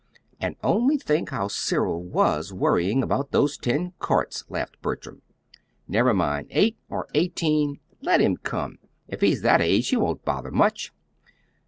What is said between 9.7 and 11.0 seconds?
he won't bother much."